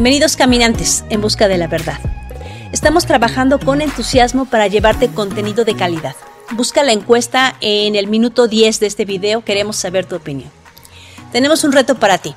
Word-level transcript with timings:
Bienvenidos 0.00 0.34
caminantes 0.34 1.04
en 1.10 1.20
busca 1.20 1.46
de 1.46 1.58
la 1.58 1.66
verdad. 1.66 2.00
Estamos 2.72 3.04
trabajando 3.04 3.58
con 3.58 3.82
entusiasmo 3.82 4.46
para 4.46 4.66
llevarte 4.66 5.10
contenido 5.10 5.66
de 5.66 5.76
calidad. 5.76 6.16
Busca 6.52 6.82
la 6.82 6.92
encuesta 6.92 7.54
en 7.60 7.96
el 7.96 8.06
minuto 8.06 8.48
10 8.48 8.80
de 8.80 8.86
este 8.86 9.04
video, 9.04 9.44
queremos 9.44 9.76
saber 9.76 10.06
tu 10.06 10.16
opinión. 10.16 10.50
Tenemos 11.32 11.64
un 11.64 11.72
reto 11.72 11.96
para 11.96 12.16
ti. 12.16 12.34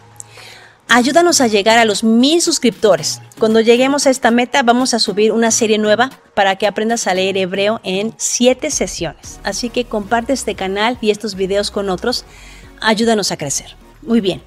Ayúdanos 0.89 1.39
a 1.39 1.48
llegar 1.48 1.77
a 1.77 1.86
los 1.86 2.04
mil 2.04 2.41
suscriptores. 2.41 3.21
Cuando 3.39 3.62
lleguemos 3.62 4.07
a 4.07 4.09
esta 4.09 4.30
meta 4.30 4.62
vamos 4.62 4.93
a 4.93 4.99
subir 4.99 5.32
una 5.32 5.49
serie 5.49 5.77
nueva 5.77 6.09
para 6.34 6.57
que 6.57 6.68
aprendas 6.68 7.07
a 7.07 7.13
leer 7.13 7.38
hebreo 7.38 7.80
en 7.85 8.13
7 8.18 8.71
sesiones. 8.71 9.40
Así 9.45 9.70
que 9.70 9.85
comparte 9.85 10.34
este 10.34 10.55
canal 10.55 10.98
y 10.99 11.12
estos 11.12 11.35
videos 11.35 11.71
con 11.71 11.90
otros. 11.90 12.26
Ayúdanos 12.82 13.32
a 13.32 13.38
crecer. 13.38 13.77
Muy 14.02 14.20
bien, 14.20 14.41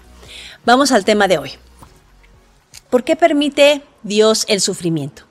vamos 0.67 0.93
al 0.93 1.07
tema 1.07 1.29
de 1.29 1.39
hoy. 1.39 1.53
¿Por 2.97 3.05
qué 3.05 3.15
permite 3.15 3.83
Dios 4.05 4.47
el 4.49 4.63
sufrimiento? 4.63 5.25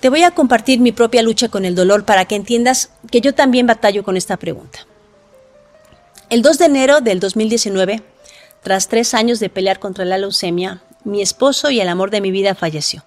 Te 0.00 0.08
voy 0.08 0.24
a 0.24 0.32
compartir 0.32 0.80
mi 0.80 0.90
propia 0.90 1.22
lucha 1.22 1.50
con 1.50 1.64
el 1.64 1.76
dolor 1.76 2.04
para 2.04 2.24
que 2.24 2.34
entiendas 2.34 2.90
que 3.12 3.20
yo 3.20 3.32
también 3.32 3.68
batallo 3.68 4.02
con 4.02 4.16
esta 4.16 4.36
pregunta. 4.38 4.80
El 6.30 6.42
2 6.42 6.58
de 6.58 6.64
enero 6.64 7.00
del 7.00 7.20
2019, 7.20 8.02
tras 8.64 8.88
tres 8.88 9.14
años 9.14 9.38
de 9.38 9.50
pelear 9.50 9.78
contra 9.78 10.04
la 10.04 10.18
leucemia, 10.18 10.82
mi 11.04 11.22
esposo 11.22 11.70
y 11.70 11.78
el 11.78 11.88
amor 11.88 12.10
de 12.10 12.22
mi 12.22 12.32
vida 12.32 12.56
falleció. 12.56 13.04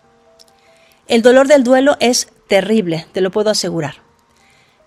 El 1.09 1.23
dolor 1.23 1.49
del 1.49 1.65
duelo 1.65 1.97
es 1.99 2.29
terrible, 2.47 3.05
te 3.11 3.19
lo 3.19 3.31
puedo 3.31 3.49
asegurar. 3.49 3.95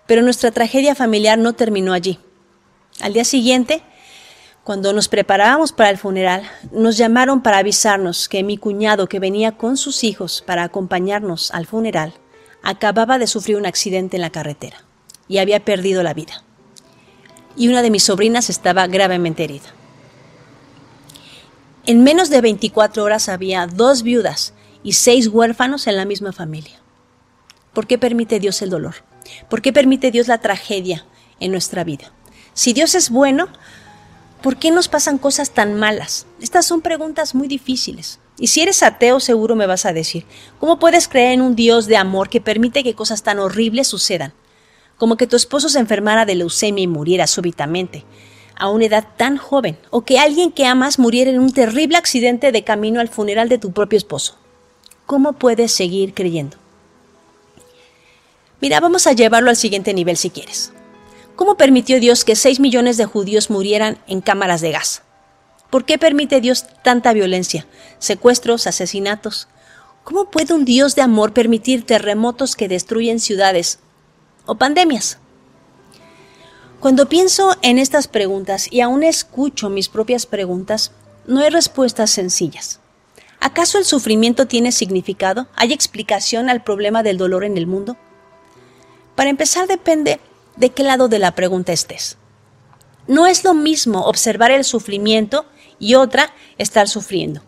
Pero 0.07 0.23
nuestra 0.23 0.49
tragedia 0.49 0.95
familiar 0.95 1.37
no 1.37 1.53
terminó 1.53 1.93
allí. 1.93 2.17
Al 2.99 3.13
día 3.13 3.25
siguiente, 3.25 3.83
cuando 4.65 4.93
nos 4.93 5.09
preparábamos 5.09 5.71
para 5.71 5.91
el 5.91 5.99
funeral, 5.99 6.41
nos 6.71 6.97
llamaron 6.97 7.43
para 7.43 7.59
avisarnos 7.59 8.27
que 8.27 8.41
mi 8.41 8.57
cuñado, 8.57 9.07
que 9.07 9.19
venía 9.19 9.51
con 9.51 9.77
sus 9.77 10.03
hijos 10.03 10.43
para 10.43 10.63
acompañarnos 10.63 11.51
al 11.51 11.67
funeral, 11.67 12.15
acababa 12.63 13.19
de 13.19 13.27
sufrir 13.27 13.57
un 13.57 13.67
accidente 13.67 14.17
en 14.17 14.21
la 14.21 14.31
carretera 14.31 14.77
y 15.27 15.37
había 15.37 15.63
perdido 15.63 16.01
la 16.01 16.15
vida. 16.15 16.43
Y 17.55 17.67
una 17.67 17.83
de 17.83 17.91
mis 17.91 18.01
sobrinas 18.01 18.49
estaba 18.49 18.87
gravemente 18.87 19.43
herida. 19.43 19.71
En 21.85 22.03
menos 22.03 22.31
de 22.31 22.41
24 22.41 23.03
horas 23.03 23.29
había 23.29 23.67
dos 23.67 24.01
viudas 24.01 24.55
y 24.81 24.93
seis 24.93 25.27
huérfanos 25.27 25.85
en 25.85 25.95
la 25.95 26.05
misma 26.05 26.33
familia. 26.33 26.81
¿Por 27.71 27.85
qué 27.85 27.99
permite 27.99 28.39
Dios 28.39 28.63
el 28.63 28.71
dolor? 28.71 28.95
¿Por 29.47 29.61
qué 29.61 29.71
permite 29.71 30.09
Dios 30.09 30.27
la 30.27 30.39
tragedia 30.39 31.05
en 31.39 31.51
nuestra 31.51 31.83
vida? 31.83 32.11
Si 32.55 32.73
Dios 32.73 32.95
es 32.95 33.11
bueno, 33.11 33.49
¿Por 34.45 34.57
qué 34.57 34.69
nos 34.69 34.87
pasan 34.87 35.17
cosas 35.17 35.49
tan 35.49 35.73
malas? 35.73 36.27
Estas 36.39 36.67
son 36.67 36.81
preguntas 36.81 37.33
muy 37.33 37.47
difíciles. 37.47 38.19
Y 38.37 38.45
si 38.45 38.61
eres 38.61 38.83
ateo, 38.83 39.19
seguro 39.19 39.55
me 39.55 39.65
vas 39.65 39.87
a 39.87 39.91
decir, 39.91 40.23
¿cómo 40.59 40.77
puedes 40.77 41.07
creer 41.07 41.31
en 41.31 41.41
un 41.41 41.55
Dios 41.55 41.87
de 41.87 41.97
amor 41.97 42.29
que 42.29 42.41
permite 42.41 42.83
que 42.83 42.93
cosas 42.93 43.23
tan 43.23 43.39
horribles 43.39 43.87
sucedan? 43.87 44.33
Como 44.97 45.17
que 45.17 45.25
tu 45.25 45.35
esposo 45.35 45.67
se 45.67 45.79
enfermara 45.79 46.25
de 46.25 46.35
leucemia 46.35 46.83
y 46.83 46.87
muriera 46.87 47.25
súbitamente, 47.25 48.05
a 48.55 48.69
una 48.69 48.85
edad 48.85 49.07
tan 49.17 49.37
joven, 49.37 49.79
o 49.89 50.01
que 50.01 50.19
alguien 50.19 50.51
que 50.51 50.67
amas 50.67 50.99
muriera 50.99 51.31
en 51.31 51.39
un 51.39 51.51
terrible 51.51 51.97
accidente 51.97 52.51
de 52.51 52.63
camino 52.63 52.99
al 52.99 53.09
funeral 53.09 53.49
de 53.49 53.57
tu 53.57 53.71
propio 53.71 53.97
esposo. 53.97 54.37
¿Cómo 55.07 55.33
puedes 55.33 55.71
seguir 55.71 56.13
creyendo? 56.13 56.57
Mira, 58.61 58.79
vamos 58.79 59.07
a 59.07 59.13
llevarlo 59.13 59.49
al 59.49 59.55
siguiente 59.55 59.91
nivel 59.95 60.17
si 60.17 60.29
quieres. 60.29 60.71
¿Cómo 61.35 61.57
permitió 61.57 61.99
Dios 61.99 62.23
que 62.23 62.35
6 62.35 62.59
millones 62.59 62.95
de 62.95 63.05
judíos 63.05 63.49
murieran 63.49 63.97
en 64.07 64.21
cámaras 64.21 64.61
de 64.61 64.71
gas? 64.71 65.01
¿Por 65.69 65.83
qué 65.83 65.97
permite 65.97 66.39
Dios 66.39 66.65
tanta 66.81 67.11
violencia, 67.11 67.67
secuestros, 67.99 68.67
asesinatos? 68.67 69.49
¿Cómo 70.05 70.29
puede 70.29 70.53
un 70.53 70.63
Dios 70.63 70.95
de 70.95 71.01
amor 71.01 71.33
permitir 71.33 71.85
terremotos 71.85 72.55
que 72.55 72.69
destruyen 72.69 73.19
ciudades 73.19 73.79
o 74.45 74.55
pandemias? 74.55 75.17
Cuando 76.79 77.09
pienso 77.09 77.57
en 77.61 77.79
estas 77.79 78.07
preguntas 78.07 78.71
y 78.71 78.79
aún 78.79 79.03
escucho 79.03 79.69
mis 79.69 79.89
propias 79.89 80.25
preguntas, 80.25 80.91
no 81.27 81.41
hay 81.41 81.49
respuestas 81.49 82.11
sencillas. 82.11 82.79
¿Acaso 83.41 83.77
el 83.77 83.85
sufrimiento 83.85 84.45
tiene 84.45 84.71
significado? 84.71 85.47
¿Hay 85.55 85.73
explicación 85.73 86.49
al 86.49 86.63
problema 86.63 87.03
del 87.03 87.17
dolor 87.17 87.43
en 87.43 87.57
el 87.57 87.67
mundo? 87.67 87.97
Para 89.15 89.29
empezar 89.29 89.67
depende 89.67 90.19
de 90.55 90.69
qué 90.71 90.83
lado 90.83 91.07
de 91.07 91.19
la 91.19 91.35
pregunta 91.35 91.73
estés. 91.73 92.17
No 93.07 93.27
es 93.27 93.43
lo 93.43 93.53
mismo 93.53 94.05
observar 94.05 94.51
el 94.51 94.63
sufrimiento 94.63 95.45
y 95.79 95.95
otra 95.95 96.33
estar 96.57 96.87
sufriendo. 96.87 97.41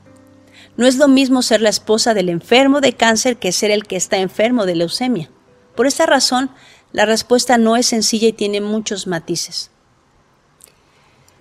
No 0.75 0.85
es 0.85 0.97
lo 0.97 1.07
mismo 1.07 1.41
ser 1.41 1.61
la 1.61 1.69
esposa 1.69 2.13
del 2.13 2.29
enfermo 2.29 2.81
de 2.81 2.93
cáncer 2.93 3.37
que 3.37 3.51
ser 3.51 3.71
el 3.71 3.85
que 3.85 3.95
está 3.95 4.17
enfermo 4.17 4.65
de 4.65 4.75
leucemia. 4.75 5.29
Por 5.75 5.87
esta 5.87 6.05
razón, 6.05 6.51
la 6.91 7.05
respuesta 7.05 7.57
no 7.57 7.75
es 7.75 7.87
sencilla 7.87 8.27
y 8.27 8.33
tiene 8.33 8.61
muchos 8.61 9.07
matices. 9.07 9.71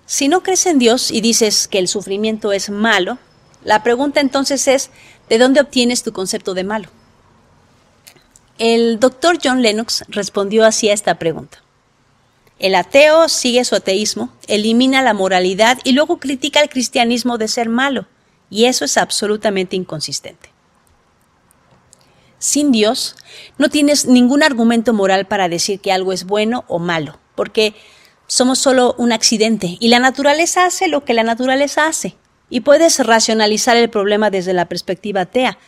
Si 0.07 0.27
no 0.27 0.41
crees 0.41 0.65
en 0.65 0.79
Dios 0.79 1.11
y 1.11 1.21
dices 1.21 1.67
que 1.67 1.79
el 1.79 1.87
sufrimiento 1.87 2.51
es 2.51 2.69
malo, 2.69 3.19
la 3.63 3.83
pregunta 3.83 4.21
entonces 4.21 4.67
es, 4.67 4.89
¿de 5.29 5.37
dónde 5.37 5.59
obtienes 5.59 6.01
tu 6.01 6.13
concepto 6.13 6.53
de 6.53 6.63
malo? 6.63 6.89
El 8.57 8.99
doctor 8.99 9.37
John 9.43 9.61
Lennox 9.61 10.03
respondió 10.07 10.65
así 10.65 10.89
a 10.89 10.93
esta 10.93 11.19
pregunta. 11.19 11.61
El 12.57 12.73
ateo 12.73 13.29
sigue 13.29 13.63
su 13.65 13.75
ateísmo, 13.75 14.33
elimina 14.47 15.03
la 15.03 15.13
moralidad 15.13 15.77
y 15.83 15.91
luego 15.91 16.17
critica 16.17 16.59
al 16.59 16.69
cristianismo 16.69 17.37
de 17.37 17.47
ser 17.47 17.69
malo, 17.69 18.07
y 18.49 18.65
eso 18.65 18.83
es 18.83 18.97
absolutamente 18.97 19.75
inconsistente. 19.75 20.49
Sin 22.39 22.71
Dios, 22.71 23.15
no 23.59 23.69
tienes 23.69 24.05
ningún 24.05 24.41
argumento 24.41 24.91
moral 24.91 25.27
para 25.27 25.49
decir 25.49 25.79
que 25.79 25.91
algo 25.91 26.11
es 26.11 26.23
bueno 26.23 26.65
o 26.67 26.79
malo, 26.79 27.19
porque 27.35 27.75
somos 28.25 28.57
solo 28.57 28.95
un 28.97 29.11
accidente 29.11 29.77
y 29.79 29.89
la 29.89 29.99
naturaleza 29.99 30.65
hace 30.65 30.87
lo 30.87 31.05
que 31.05 31.13
la 31.13 31.23
naturaleza 31.23 31.87
hace. 31.87 32.15
Y 32.49 32.61
puedes 32.61 32.99
racionalizar 33.05 33.77
el 33.77 33.89
problema 33.89 34.29
desde 34.29 34.53
la 34.53 34.65
perspectiva 34.65 35.21
atea, 35.21 35.59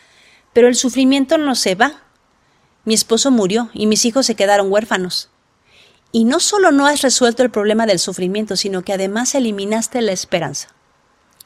pero 0.52 0.66
el 0.66 0.74
sufrimiento 0.74 1.38
no 1.38 1.54
se 1.54 1.74
va, 1.74 2.02
mi 2.84 2.94
esposo 2.94 3.30
murió 3.30 3.70
y 3.74 3.86
mis 3.86 4.04
hijos 4.04 4.26
se 4.26 4.34
quedaron 4.34 4.72
huérfanos. 4.72 5.28
Y 6.12 6.24
no 6.24 6.40
solo 6.40 6.72
no 6.72 6.86
has 6.86 7.02
resuelto 7.02 7.42
el 7.42 7.50
problema 7.50 7.86
del 7.86 7.98
sufrimiento, 7.98 8.56
sino 8.56 8.82
que 8.82 8.92
además 8.92 9.34
eliminaste 9.34 10.00
la 10.00 10.12
esperanza. 10.12 10.68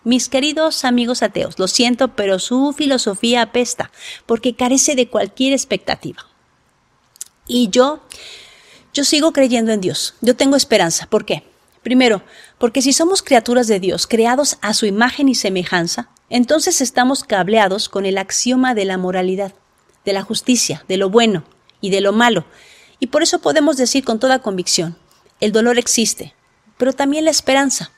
Mis 0.04 0.28
queridos 0.28 0.84
amigos 0.84 1.22
ateos, 1.22 1.58
lo 1.58 1.66
siento, 1.66 2.14
pero 2.14 2.38
su 2.38 2.72
filosofía 2.72 3.42
apesta, 3.42 3.90
porque 4.26 4.54
carece 4.54 4.94
de 4.94 5.08
cualquier 5.08 5.52
expectativa. 5.52 6.26
Y 7.46 7.68
yo, 7.70 8.00
yo 8.92 9.04
sigo 9.04 9.32
creyendo 9.32 9.72
en 9.72 9.80
Dios. 9.80 10.14
Yo 10.20 10.36
tengo 10.36 10.56
esperanza. 10.56 11.06
¿Por 11.06 11.24
qué? 11.24 11.42
Primero, 11.82 12.22
porque 12.58 12.80
si 12.80 12.92
somos 12.92 13.22
criaturas 13.22 13.66
de 13.66 13.80
Dios, 13.80 14.06
creados 14.06 14.56
a 14.62 14.72
su 14.72 14.86
imagen 14.86 15.28
y 15.28 15.34
semejanza, 15.34 16.08
entonces 16.30 16.80
estamos 16.80 17.24
cableados 17.24 17.88
con 17.88 18.06
el 18.06 18.16
axioma 18.16 18.74
de 18.74 18.86
la 18.86 18.96
moralidad 18.96 19.52
de 20.04 20.12
la 20.12 20.22
justicia, 20.22 20.84
de 20.88 20.96
lo 20.96 21.10
bueno 21.10 21.44
y 21.80 21.90
de 21.90 22.00
lo 22.00 22.12
malo. 22.12 22.44
Y 22.98 23.08
por 23.08 23.22
eso 23.22 23.40
podemos 23.40 23.76
decir 23.76 24.04
con 24.04 24.18
toda 24.18 24.40
convicción, 24.40 24.96
el 25.40 25.52
dolor 25.52 25.78
existe, 25.78 26.34
pero 26.78 26.92
también 26.92 27.24
la 27.24 27.30
esperanza. 27.30 27.92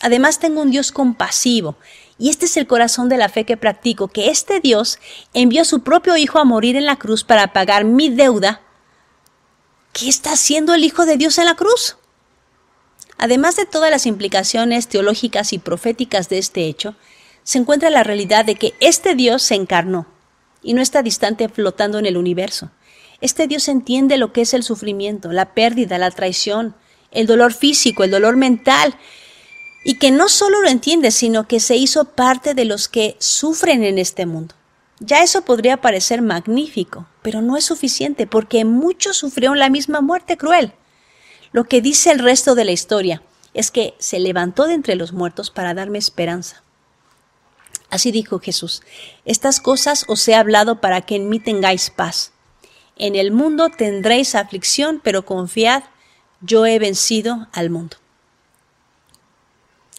Además 0.00 0.40
tengo 0.40 0.60
un 0.62 0.70
Dios 0.70 0.92
compasivo, 0.92 1.76
y 2.18 2.28
este 2.28 2.46
es 2.46 2.56
el 2.56 2.66
corazón 2.66 3.08
de 3.08 3.16
la 3.16 3.28
fe 3.28 3.44
que 3.44 3.56
practico, 3.56 4.08
que 4.08 4.30
este 4.30 4.60
Dios 4.60 4.98
envió 5.34 5.62
a 5.62 5.64
su 5.64 5.82
propio 5.82 6.16
Hijo 6.16 6.38
a 6.38 6.44
morir 6.44 6.76
en 6.76 6.86
la 6.86 6.96
cruz 6.96 7.24
para 7.24 7.52
pagar 7.52 7.84
mi 7.84 8.10
deuda. 8.10 8.60
¿Qué 9.92 10.08
está 10.08 10.32
haciendo 10.32 10.74
el 10.74 10.84
Hijo 10.84 11.06
de 11.06 11.16
Dios 11.16 11.38
en 11.38 11.46
la 11.46 11.56
cruz? 11.56 11.96
Además 13.18 13.56
de 13.56 13.66
todas 13.66 13.90
las 13.90 14.06
implicaciones 14.06 14.88
teológicas 14.88 15.52
y 15.52 15.58
proféticas 15.58 16.28
de 16.28 16.38
este 16.38 16.66
hecho, 16.66 16.96
se 17.44 17.58
encuentra 17.58 17.90
la 17.90 18.02
realidad 18.02 18.44
de 18.44 18.56
que 18.56 18.74
este 18.80 19.14
Dios 19.14 19.42
se 19.42 19.54
encarnó, 19.54 20.06
y 20.62 20.74
no 20.74 20.82
está 20.82 21.02
distante 21.02 21.48
flotando 21.48 21.98
en 21.98 22.06
el 22.06 22.16
universo. 22.16 22.70
Este 23.20 23.46
Dios 23.46 23.68
entiende 23.68 24.16
lo 24.16 24.32
que 24.32 24.42
es 24.42 24.54
el 24.54 24.62
sufrimiento, 24.62 25.30
la 25.32 25.54
pérdida, 25.54 25.98
la 25.98 26.10
traición, 26.10 26.74
el 27.10 27.26
dolor 27.26 27.52
físico, 27.52 28.04
el 28.04 28.10
dolor 28.10 28.36
mental, 28.36 28.96
y 29.84 29.98
que 29.98 30.10
no 30.10 30.28
solo 30.28 30.60
lo 30.60 30.68
entiende, 30.68 31.10
sino 31.10 31.46
que 31.46 31.60
se 31.60 31.76
hizo 31.76 32.04
parte 32.04 32.54
de 32.54 32.64
los 32.64 32.88
que 32.88 33.16
sufren 33.18 33.84
en 33.84 33.98
este 33.98 34.26
mundo. 34.26 34.54
Ya 35.00 35.22
eso 35.22 35.42
podría 35.42 35.80
parecer 35.80 36.22
magnífico, 36.22 37.06
pero 37.22 37.42
no 37.42 37.56
es 37.56 37.64
suficiente 37.64 38.26
porque 38.26 38.64
muchos 38.64 39.16
sufrieron 39.16 39.58
la 39.58 39.70
misma 39.70 40.00
muerte 40.00 40.36
cruel. 40.36 40.72
Lo 41.50 41.64
que 41.64 41.80
dice 41.80 42.12
el 42.12 42.20
resto 42.20 42.54
de 42.54 42.64
la 42.64 42.72
historia 42.72 43.22
es 43.52 43.70
que 43.70 43.94
se 43.98 44.20
levantó 44.20 44.66
de 44.66 44.74
entre 44.74 44.94
los 44.94 45.12
muertos 45.12 45.50
para 45.50 45.74
darme 45.74 45.98
esperanza. 45.98 46.61
Así 47.92 48.10
dijo 48.10 48.38
Jesús, 48.38 48.80
estas 49.26 49.60
cosas 49.60 50.06
os 50.08 50.26
he 50.26 50.34
hablado 50.34 50.80
para 50.80 51.02
que 51.02 51.14
en 51.14 51.28
mí 51.28 51.38
tengáis 51.40 51.90
paz. 51.90 52.32
En 52.96 53.16
el 53.16 53.32
mundo 53.32 53.68
tendréis 53.68 54.34
aflicción, 54.34 54.98
pero 55.04 55.26
confiad, 55.26 55.82
yo 56.40 56.64
he 56.64 56.78
vencido 56.78 57.48
al 57.52 57.68
mundo. 57.68 57.98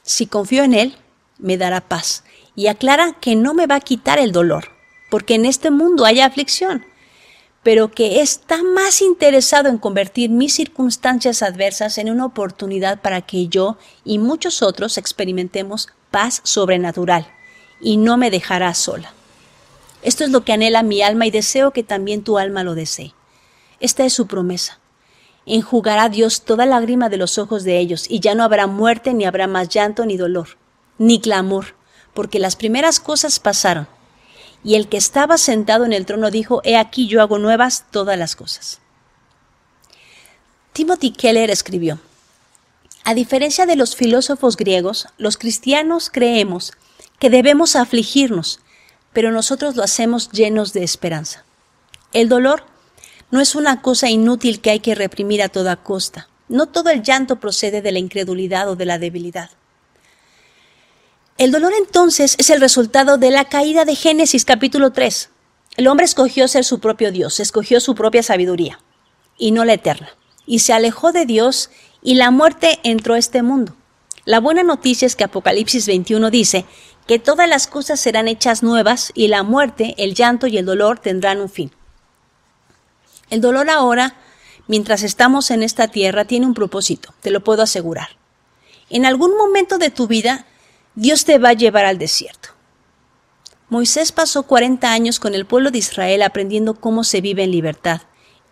Si 0.01 0.25
confío 0.25 0.63
en 0.63 0.73
Él, 0.73 0.97
me 1.37 1.55
dará 1.55 1.81
paz 1.81 2.23
y 2.55 2.65
aclara 2.65 3.13
que 3.21 3.35
no 3.35 3.53
me 3.53 3.67
va 3.67 3.75
a 3.75 3.81
quitar 3.81 4.17
el 4.17 4.31
dolor, 4.31 4.71
porque 5.11 5.35
en 5.35 5.45
este 5.45 5.69
mundo 5.69 6.03
hay 6.03 6.19
aflicción, 6.19 6.83
pero 7.61 7.91
que 7.91 8.21
está 8.21 8.63
más 8.63 9.03
interesado 9.03 9.69
en 9.69 9.77
convertir 9.77 10.31
mis 10.31 10.55
circunstancias 10.55 11.43
adversas 11.43 11.99
en 11.99 12.09
una 12.09 12.25
oportunidad 12.25 13.03
para 13.03 13.21
que 13.21 13.49
yo 13.49 13.77
y 14.03 14.17
muchos 14.17 14.63
otros 14.63 14.97
experimentemos 14.97 15.89
paz 16.09 16.41
sobrenatural, 16.43 17.27
y 17.83 17.97
no 17.97 18.17
me 18.17 18.31
dejará 18.31 18.73
sola. 18.73 19.13
Esto 20.01 20.23
es 20.23 20.31
lo 20.31 20.43
que 20.43 20.53
anhela 20.53 20.83
mi 20.83 21.01
alma 21.01 21.25
y 21.25 21.31
deseo 21.31 21.71
que 21.71 21.83
también 21.83 22.23
tu 22.23 22.37
alma 22.37 22.63
lo 22.63 22.75
desee. 22.75 23.13
Esta 23.79 24.05
es 24.05 24.13
su 24.13 24.27
promesa. 24.27 24.79
Enjugará 25.45 26.09
Dios 26.09 26.43
toda 26.43 26.65
lágrima 26.65 27.09
de 27.09 27.17
los 27.17 27.37
ojos 27.37 27.63
de 27.63 27.77
ellos, 27.79 28.05
y 28.09 28.21
ya 28.21 28.33
no 28.33 28.43
habrá 28.43 28.65
muerte, 28.65 29.13
ni 29.13 29.25
habrá 29.25 29.47
más 29.47 29.69
llanto, 29.69 30.05
ni 30.05 30.15
dolor, 30.15 30.57
ni 30.97 31.19
clamor, 31.19 31.75
porque 32.13 32.39
las 32.39 32.55
primeras 32.55 32.99
cosas 32.99 33.39
pasaron. 33.39 33.87
Y 34.63 34.75
el 34.75 34.87
que 34.87 34.97
estaba 34.97 35.37
sentado 35.37 35.83
en 35.83 35.91
el 35.91 36.05
trono 36.05 36.31
dijo, 36.31 36.61
He 36.63 36.77
aquí 36.77 37.07
yo 37.07 37.21
hago 37.21 37.39
nuevas 37.39 37.85
todas 37.91 38.17
las 38.17 38.37
cosas. 38.37 38.79
Timothy 40.71 41.11
Keller 41.11 41.49
escribió, 41.49 41.99
A 43.03 43.13
diferencia 43.13 43.65
de 43.65 43.75
los 43.75 43.97
filósofos 43.97 44.55
griegos, 44.55 45.07
los 45.17 45.37
cristianos 45.37 46.09
creemos 46.09 46.71
que 47.19 47.29
debemos 47.29 47.75
afligirnos, 47.75 48.59
pero 49.13 49.31
nosotros 49.31 49.75
lo 49.75 49.83
hacemos 49.83 50.31
llenos 50.31 50.73
de 50.73 50.83
esperanza. 50.83 51.45
El 52.11 52.29
dolor 52.29 52.63
no 53.31 53.41
es 53.41 53.55
una 53.55 53.81
cosa 53.81 54.09
inútil 54.09 54.61
que 54.61 54.69
hay 54.69 54.79
que 54.79 54.95
reprimir 54.95 55.41
a 55.41 55.49
toda 55.49 55.77
costa. 55.77 56.29
No 56.49 56.67
todo 56.67 56.89
el 56.89 57.01
llanto 57.01 57.39
procede 57.39 57.81
de 57.81 57.91
la 57.91 57.99
incredulidad 57.99 58.69
o 58.69 58.75
de 58.75 58.85
la 58.85 58.99
debilidad. 58.99 59.49
El 61.37 61.51
dolor 61.51 61.73
entonces 61.75 62.35
es 62.37 62.51
el 62.51 62.61
resultado 62.61 63.17
de 63.17 63.31
la 63.31 63.45
caída 63.45 63.85
de 63.85 63.95
Génesis 63.95 64.45
capítulo 64.45 64.91
3. 64.91 65.29
El 65.77 65.87
hombre 65.87 66.05
escogió 66.05 66.47
ser 66.47 66.63
su 66.63 66.79
propio 66.79 67.11
Dios, 67.11 67.39
escogió 67.39 67.79
su 67.79 67.95
propia 67.95 68.21
sabiduría 68.21 68.79
y 69.35 69.51
no 69.51 69.65
la 69.65 69.73
eterna, 69.73 70.09
y 70.45 70.59
se 70.59 70.73
alejó 70.73 71.11
de 71.11 71.25
Dios 71.25 71.71
y 72.03 72.15
la 72.15 72.29
muerte 72.29 72.79
entró 72.83 73.15
a 73.15 73.17
este 73.17 73.41
mundo. 73.41 73.75
La 74.25 74.39
buena 74.39 74.61
noticia 74.61 75.07
es 75.07 75.15
que 75.15 75.23
Apocalipsis 75.23 75.87
21 75.87 76.29
dice 76.29 76.65
que 77.07 77.19
todas 77.19 77.47
las 77.49 77.67
cosas 77.67 77.99
serán 77.99 78.27
hechas 78.27 78.63
nuevas 78.63 79.11
y 79.13 79.27
la 79.27 79.43
muerte, 79.43 79.95
el 79.97 80.13
llanto 80.13 80.47
y 80.47 80.57
el 80.57 80.65
dolor 80.65 80.99
tendrán 80.99 81.41
un 81.41 81.49
fin. 81.49 81.71
El 83.29 83.41
dolor 83.41 83.69
ahora, 83.69 84.15
mientras 84.67 85.03
estamos 85.03 85.51
en 85.51 85.63
esta 85.63 85.87
tierra, 85.87 86.25
tiene 86.25 86.45
un 86.45 86.53
propósito, 86.53 87.13
te 87.21 87.31
lo 87.31 87.43
puedo 87.43 87.63
asegurar. 87.63 88.09
En 88.89 89.05
algún 89.05 89.35
momento 89.37 89.77
de 89.77 89.89
tu 89.89 90.07
vida, 90.07 90.45
Dios 90.95 91.25
te 91.25 91.39
va 91.39 91.49
a 91.49 91.53
llevar 91.53 91.85
al 91.85 91.97
desierto. 91.97 92.49
Moisés 93.69 94.11
pasó 94.11 94.43
40 94.43 94.91
años 94.91 95.19
con 95.19 95.33
el 95.33 95.45
pueblo 95.45 95.71
de 95.71 95.79
Israel 95.79 96.21
aprendiendo 96.21 96.75
cómo 96.75 97.03
se 97.03 97.21
vive 97.21 97.43
en 97.43 97.51
libertad 97.51 98.01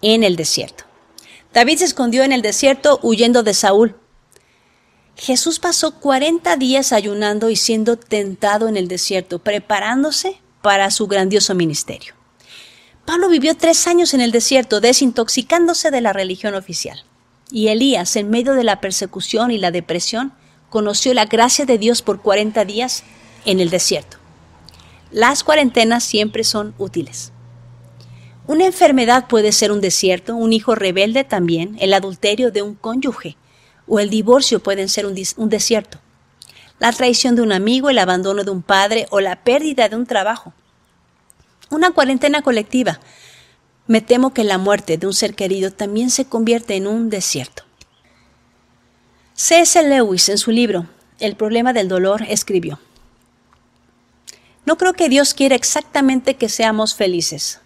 en 0.01 0.24
el 0.24 0.36
desierto. 0.36 0.86
David 1.53 1.77
se 1.77 1.86
escondió 1.86 2.24
en 2.24 2.31
el 2.31 2.42
desierto 2.42 3.00
huyendo 3.03 3.44
de 3.44 3.53
Saúl. 3.53 3.95
Jesús 5.21 5.59
pasó 5.59 6.00
40 6.00 6.57
días 6.57 6.91
ayunando 6.91 7.51
y 7.51 7.56
siendo 7.56 7.95
tentado 7.95 8.68
en 8.68 8.75
el 8.75 8.88
desierto, 8.88 9.38
preparándose 9.38 10.41
para 10.63 10.89
su 10.89 11.06
grandioso 11.06 11.53
ministerio. 11.53 12.15
Pablo 13.06 13.29
vivió 13.29 13.56
tres 13.56 13.85
años 13.85 14.15
en 14.15 14.21
el 14.21 14.31
desierto, 14.31 14.81
desintoxicándose 14.81 15.91
de 15.91 16.01
la 16.01 16.12
religión 16.12 16.56
oficial. 16.56 17.03
Y 17.51 17.68
Elías, 17.68 18.15
en 18.15 18.31
medio 18.31 18.56
de 18.56 18.63
la 18.63 18.81
persecución 18.81 19.51
y 19.51 19.59
la 19.59 19.69
depresión, 19.69 20.33
conoció 20.71 21.13
la 21.13 21.25
gracia 21.25 21.67
de 21.67 21.77
Dios 21.77 22.01
por 22.01 22.24
40 22.24 22.65
días 22.65 23.03
en 23.45 23.59
el 23.59 23.69
desierto. 23.69 24.17
Las 25.12 25.44
cuarentenas 25.44 26.03
siempre 26.03 26.44
son 26.44 26.74
útiles. 26.79 27.31
Una 28.47 28.65
enfermedad 28.65 29.27
puede 29.27 29.51
ser 29.51 29.71
un 29.71 29.81
desierto, 29.81 30.35
un 30.35 30.51
hijo 30.51 30.74
rebelde 30.74 31.24
también, 31.24 31.77
el 31.79 31.94
adulterio 31.94 32.50
de 32.50 32.63
un 32.63 32.74
cónyuge 32.74 33.38
o 33.93 33.99
el 33.99 34.09
divorcio 34.09 34.63
pueden 34.63 34.88
ser 34.88 35.05
un, 35.05 35.49
desierto. 35.49 35.97
La 36.79 36.93
traición 36.93 37.35
de 37.35 37.41
un 37.41 37.51
amigo, 37.51 37.89
el 37.89 37.97
abandono 37.99 38.45
de 38.45 38.49
un 38.49 38.61
padre 38.61 39.05
o 39.09 39.19
la 39.19 39.43
pérdida 39.43 39.89
de 39.89 39.97
un 39.97 40.05
trabajo 40.05 40.53
una 41.69 41.91
cuarentena 41.91 42.41
colectiva. 42.41 42.99
Me 43.88 44.01
temo 44.01 44.33
que 44.33 44.43
la 44.43 44.57
muerte 44.57 44.97
de 44.97 45.07
un 45.07 45.13
ser 45.13 45.35
querido 45.35 45.71
también 45.71 46.09
se 46.09 46.25
convierte 46.25 46.75
en 46.75 46.85
un 46.85 47.09
desierto. 47.09 47.63
C.S. 49.33 49.81
Lewis, 49.83 50.29
en 50.29 50.38
su 50.38 50.51
libro 50.51 50.85
El 51.19 51.35
problema 51.35 51.73
del 51.73 51.88
dolor, 51.88 52.23
escribió, 52.27 52.79
No 54.65 54.77
creo 54.77 54.93
que 54.93 55.09
Dios 55.09 55.33
quiera 55.33 55.55
exactamente 55.55 56.35
que 56.35 56.49
seamos 56.49 56.93
felices. 56.93 57.59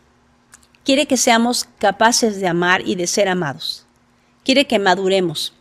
Quiere 0.83 1.07
que 1.07 1.18
seamos 1.18 1.68
capaces 1.80 2.39
de 2.39 2.48
amar 2.48 2.88
y 2.88 2.95
de 2.95 3.07
ser 3.07 3.27
amados. 3.27 3.86
Quiere 4.44 4.68
que 4.68 4.77
maduremos. 4.77 5.55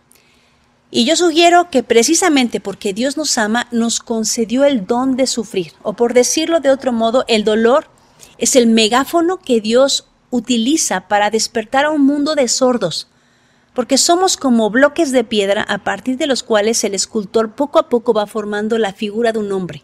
Y 0.97 1.07
yo 1.07 1.17
sugiero 1.17 1.71
que 1.71 1.83
precisamente 1.83 2.61
porque 2.61 2.95
Dios 2.95 3.17
nos 3.17 3.37
ama, 3.37 3.67
nos 3.73 3.99
concedió 3.99 4.63
el 4.63 4.87
don 4.87 5.17
de 5.17 5.27
sufrir, 5.27 5.73
o 5.83 5.95
por 5.95 6.15
decirlo 6.15 6.61
de 6.61 6.71
otro 6.71 6.93
modo, 6.93 7.25
el 7.27 7.43
dolor 7.43 7.89
es 8.39 8.55
el 8.55 8.69
megáfono 8.69 9.39
que 9.39 9.61
Dios 9.61 10.07
utiliza 10.31 11.09
para 11.09 11.31
despertar 11.31 11.85
a 11.85 11.91
un 11.91 12.07
mundo 12.07 12.37
de 12.37 12.47
sordos, 12.47 13.09
porque 13.75 13.99
somos 13.99 14.37
como 14.37 14.71
bloques 14.71 15.11
de 15.11 15.25
piedra 15.25 15.63
a 15.63 15.79
partir 15.79 16.17
de 16.17 16.29
los 16.29 16.45
cuales 16.45 16.85
el 16.85 16.95
escultor 16.95 17.57
poco 17.57 17.81
a 17.81 17.89
poco 17.89 18.15
va 18.15 18.29
formando 18.29 18.79
la 18.79 18.93
figura 18.93 19.33
de 19.33 19.41
un 19.41 19.51
hombre. 19.51 19.83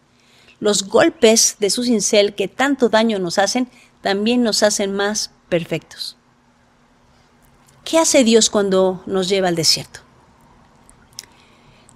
Los 0.61 0.85
golpes 0.85 1.57
de 1.59 1.71
su 1.71 1.83
cincel 1.83 2.37
que 2.37 2.47
tanto 2.47 2.89
daño 2.89 3.19
nos 3.19 3.39
hacen 3.39 3.69
también 4.01 4.45
nos 4.45 4.63
hacen 4.63 4.95
más 4.95 5.33
perfectos. 5.49 6.17
¿Qué 7.83 7.99
hace 7.99 8.23
Dios 8.23 8.49
cuando 8.49 9.03
nos 9.07 9.29
lleva 9.29 9.49
al 9.49 9.57
desierto? 9.57 10.03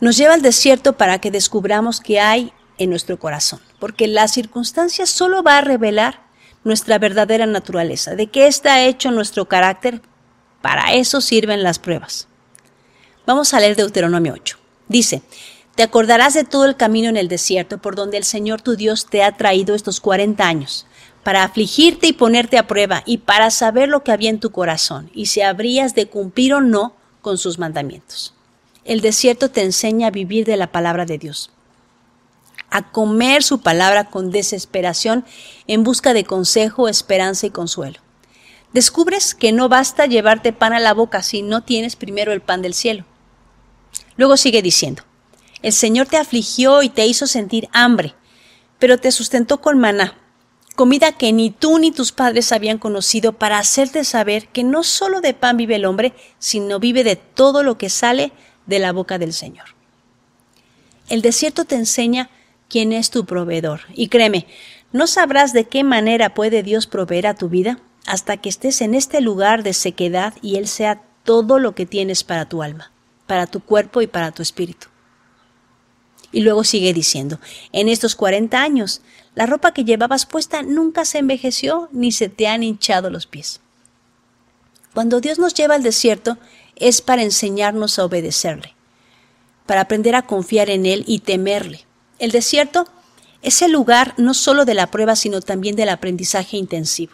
Nos 0.01 0.17
lleva 0.17 0.35
al 0.35 0.43
desierto 0.43 0.95
para 0.97 1.21
que 1.21 1.31
descubramos 1.31 2.01
qué 2.01 2.21
hay 2.21 2.53
en 2.79 2.91
nuestro 2.91 3.19
corazón, 3.19 3.61
porque 3.79 4.09
la 4.09 4.27
circunstancia 4.29 5.07
solo 5.07 5.43
va 5.43 5.59
a 5.59 5.61
revelar 5.61 6.25
nuestra 6.65 6.99
verdadera 6.99 7.47
naturaleza, 7.47 8.15
de 8.17 8.27
qué 8.27 8.47
está 8.47 8.83
hecho 8.83 9.11
nuestro 9.11 9.47
carácter. 9.47 10.03
Para 10.63 10.95
eso 10.95 11.21
sirven 11.21 11.63
las 11.63 11.79
pruebas. 11.79 12.27
Vamos 13.27 13.55
a 13.55 13.61
leer 13.61 13.77
Deuteronomio 13.77 14.33
8. 14.33 14.59
Dice, 14.89 15.23
te 15.75 15.83
acordarás 15.83 16.35
de 16.35 16.45
todo 16.45 16.65
el 16.65 16.77
camino 16.77 17.09
en 17.09 17.17
el 17.17 17.29
desierto 17.29 17.79
por 17.79 17.95
donde 17.95 18.17
el 18.17 18.25
Señor 18.25 18.63
tu 18.63 18.77
Dios 18.77 19.07
te 19.07 19.23
ha 19.23 19.37
traído 19.37 19.75
estos 19.75 20.01
cuarenta 20.01 20.47
años, 20.47 20.87
para 21.23 21.43
afligirte 21.43 22.07
y 22.07 22.13
ponerte 22.13 22.59
a 22.59 22.67
prueba, 22.67 23.03
y 23.07 23.19
para 23.19 23.51
saber 23.51 23.89
lo 23.89 24.03
que 24.03 24.13
había 24.13 24.31
en 24.31 24.41
tu 24.41 24.51
corazón, 24.51 25.11
y 25.15 25.27
si 25.27 25.41
habrías 25.41 25.95
de 25.95 26.07
cumplir 26.07 26.55
o 26.55 26.61
no 26.61 26.97
con 27.23 27.39
sus 27.39 27.59
mandamientos. 27.59 28.35
El 28.85 29.01
desierto 29.01 29.51
te 29.51 29.63
enseña 29.63 30.09
a 30.09 30.11
vivir 30.11 30.45
de 30.45 30.57
la 30.57 30.71
palabra 30.71 31.07
de 31.07 31.19
Dios 31.19 31.51
a 32.75 32.91
comer 32.91 33.45
su 33.45 33.61
palabra 33.61 34.11
con 34.11 34.33
desesperación 34.33 35.25
en 35.69 35.85
busca 35.85 36.13
de 36.13 36.25
consejo, 36.25 36.89
esperanza 36.89 37.47
y 37.47 37.51
consuelo. 37.51 38.01
Descubres 38.73 39.37
que 39.37 39.53
no 39.53 39.69
basta 39.69 40.07
llevarte 40.07 40.53
pan 40.53 40.73
a 40.73 40.81
la 40.81 40.93
boca 40.93 41.23
si 41.23 41.43
no 41.43 41.63
tienes 41.63 41.95
primero 41.95 42.33
el 42.33 42.41
pan 42.41 42.63
del 42.63 42.75
cielo. 42.75 43.05
Luego 44.17 44.37
sigue 44.37 44.61
diciendo, 44.61 45.05
el 45.63 45.73
Señor 45.73 46.09
te 46.09 46.17
afligió 46.17 46.83
y 46.83 46.89
te 46.89 47.07
hizo 47.07 47.29
sentir 47.29 47.69
hambre, 47.73 48.17
pero 48.81 48.99
te 48.99 49.13
sustentó 49.13 49.61
con 49.61 49.79
maná, 49.79 50.19
comida 50.75 51.13
que 51.13 51.33
ni 51.33 51.53
tú 51.53 51.79
ni 51.79 51.93
tus 51.93 52.11
padres 52.11 52.51
habían 52.51 52.79
conocido 52.79 53.35
para 53.35 53.59
hacerte 53.59 54.03
saber 54.03 54.49
que 54.49 54.65
no 54.65 54.83
solo 54.83 55.21
de 55.21 55.33
pan 55.33 55.57
vive 55.57 55.77
el 55.77 55.85
hombre, 55.85 56.13
sino 56.41 56.81
vive 56.81 57.05
de 57.05 57.15
todo 57.15 57.63
lo 57.63 57.79
que 57.79 57.89
sale 57.89 58.33
de 58.67 58.79
la 58.79 58.93
boca 58.93 59.19
del 59.19 59.33
Señor. 59.33 59.67
El 61.09 61.23
desierto 61.23 61.65
te 61.65 61.75
enseña 61.75 62.31
quién 62.69 62.93
es 62.93 63.11
tu 63.11 63.25
proveedor. 63.25 63.83
Y 63.95 64.09
créeme, 64.09 64.47
no 64.93 65.07
sabrás 65.07 65.53
de 65.53 65.65
qué 65.65 65.85
manera 65.85 66.35
puede 66.35 66.63
Dios 66.63 66.87
proveer 66.87 67.27
a 67.27 67.35
tu 67.35 67.49
vida 67.49 67.79
hasta 68.07 68.37
que 68.37 68.49
estés 68.49 68.81
en 68.81 68.95
este 68.95 69.21
lugar 69.21 69.63
de 69.63 69.73
sequedad 69.73 70.35
y 70.43 70.57
Él 70.57 70.69
sea 70.69 71.03
todo 71.25 71.59
lo 71.59 71.75
que 71.75 71.87
tienes 71.87 72.25
para 72.25 72.49
tu 72.49 72.63
alma, 72.63 72.93
para 73.27 73.47
tu 73.47 73.61
cuerpo 73.61 74.03
y 74.03 74.07
para 74.07 74.33
tu 74.33 74.43
espíritu. 74.43 74.89
Y 76.33 76.41
luego 76.41 76.65
sigue 76.65 76.93
diciendo, 76.93 77.39
en 77.73 77.89
estos 77.89 78.17
40 78.17 78.61
años, 78.61 79.03
la 79.35 79.47
ropa 79.47 79.73
que 79.73 79.85
llevabas 79.85 80.27
puesta 80.27 80.63
nunca 80.63 81.05
se 81.05 81.19
envejeció 81.19 81.89
ni 81.93 82.13
se 82.13 82.29
te 82.29 82.49
han 82.49 82.63
hinchado 82.63 83.09
los 83.09 83.27
pies. 83.27 83.61
Cuando 84.93 85.21
Dios 85.21 85.39
nos 85.39 85.55
lleva 85.55 85.75
al 85.75 85.83
desierto 85.83 86.39
es 86.77 87.01
para 87.01 87.23
enseñarnos 87.23 87.99
a 87.99 88.05
obedecerle, 88.05 88.75
para 89.67 89.83
aprender 89.83 90.15
a 90.15 90.23
confiar 90.23 90.71
en 90.71 90.87
Él 90.87 91.05
y 91.07 91.21
temerle, 91.21 91.85
el 92.19 92.31
desierto 92.31 92.87
es 93.43 93.61
el 93.61 93.73
lugar 93.73 94.15
no 94.17 94.35
solo 94.35 94.65
de 94.65 94.75
la 94.75 94.87
prueba, 94.87 95.17
sino 95.17 95.41
también 95.41 95.77
del 95.77 95.91
aprendizaje 95.91 96.57
intensivo. 96.57 97.13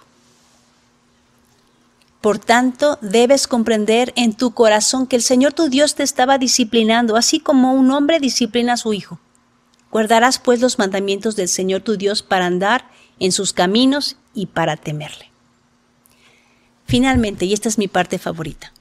Por 2.21 2.38
tanto, 2.38 2.99
debes 3.00 3.49
comprender 3.49 4.12
en 4.14 4.35
tu 4.35 4.52
corazón 4.52 5.07
que 5.07 5.17
el 5.17 5.23
Señor 5.23 5.55
tu 5.55 5.69
Dios 5.69 5.95
te 5.95 6.02
estaba 6.02 6.38
disciplinando, 6.38 7.17
así 7.17 7.40
como 7.40 7.73
un 7.73 7.90
hombre 7.90 8.21
disciplina 8.21 8.75
a 8.75 8.76
su 8.76 8.93
hijo. 8.93 9.19
Guardarás 9.90 10.38
pues 10.38 10.61
los 10.61 10.79
mandamientos 10.79 11.35
del 11.35 11.49
Señor 11.49 11.81
tu 11.81 11.97
Dios 11.97 12.23
para 12.23 12.47
andar 12.47 12.85
en 13.19 13.33
sus 13.33 13.52
caminos 13.52 14.17
y 14.35 14.47
para 14.47 14.76
temerle. 14.76 15.31
Finalmente, 16.85 17.47
y 17.47 17.55
esta 17.55 17.69
es 17.69 17.79
mi 17.79 17.88
parte 17.88 18.19
favorita, 18.19 18.73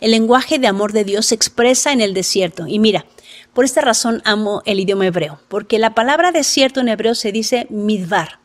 el 0.00 0.12
lenguaje 0.12 0.58
de 0.58 0.66
amor 0.66 0.92
de 0.92 1.04
Dios 1.04 1.26
se 1.26 1.34
expresa 1.34 1.92
en 1.92 2.00
el 2.00 2.14
desierto. 2.14 2.66
Y 2.66 2.78
mira, 2.78 3.04
por 3.52 3.64
esta 3.64 3.80
razón 3.80 4.22
amo 4.24 4.62
el 4.64 4.80
idioma 4.80 5.06
hebreo, 5.06 5.40
porque 5.48 5.78
la 5.78 5.94
palabra 5.94 6.32
desierto 6.32 6.80
en 6.80 6.88
hebreo 6.88 7.14
se 7.14 7.32
dice 7.32 7.66
midvar. 7.68 8.40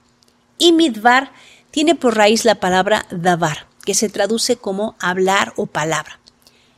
Y 0.57 0.73
midvar 0.73 1.31
tiene 1.71 1.95
por 1.95 2.15
raíz 2.15 2.45
la 2.45 2.55
palabra 2.55 3.05
davar, 3.11 3.67
que 3.85 3.93
se 3.93 4.09
traduce 4.09 4.57
como 4.57 4.95
hablar 4.99 5.53
o 5.55 5.65
palabra. 5.65 6.19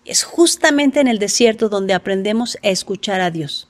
Es 0.06 0.24
justamente 0.24 1.00
en 1.00 1.08
el 1.08 1.20
desierto 1.20 1.70
donde 1.70 1.94
aprendemos 1.94 2.58
a 2.64 2.70
escuchar 2.70 3.22
a 3.22 3.32
Dios. 3.32 3.68